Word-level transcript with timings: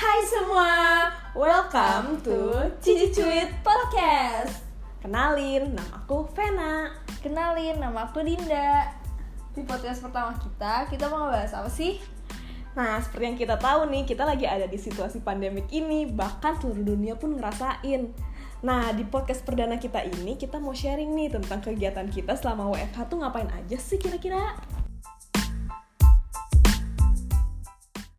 Hai 0.00 0.24
semua, 0.24 0.72
welcome 1.36 2.16
to 2.24 2.56
Cici 2.80 3.12
Cuit 3.12 3.52
Podcast. 3.60 4.64
Kenalin, 5.04 5.76
nama 5.76 6.00
aku 6.00 6.24
Vena. 6.32 6.88
Kenalin, 7.20 7.76
nama 7.76 8.08
aku 8.08 8.24
Dinda. 8.24 8.96
Di 9.52 9.60
podcast 9.60 10.00
pertama 10.00 10.32
kita, 10.40 10.88
kita 10.88 11.04
mau 11.12 11.28
bahas 11.28 11.52
apa 11.52 11.68
sih? 11.68 12.00
Nah, 12.72 12.96
seperti 13.04 13.24
yang 13.28 13.36
kita 13.36 13.60
tahu 13.60 13.92
nih, 13.92 14.08
kita 14.08 14.24
lagi 14.24 14.48
ada 14.48 14.64
di 14.64 14.80
situasi 14.80 15.20
pandemik 15.20 15.68
ini, 15.68 16.08
bahkan 16.08 16.56
seluruh 16.56 16.96
dunia 16.96 17.20
pun 17.20 17.36
ngerasain. 17.36 18.08
Nah, 18.64 18.96
di 18.96 19.04
podcast 19.04 19.44
perdana 19.44 19.76
kita 19.76 20.00
ini, 20.00 20.40
kita 20.40 20.56
mau 20.64 20.72
sharing 20.72 21.12
nih 21.12 21.28
tentang 21.28 21.60
kegiatan 21.60 22.08
kita 22.08 22.40
selama 22.40 22.72
WFH 22.72 23.04
tuh 23.04 23.20
ngapain 23.20 23.52
aja 23.52 23.76
sih 23.76 24.00
kira-kira? 24.00 24.79